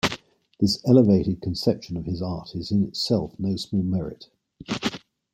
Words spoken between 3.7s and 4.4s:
merit.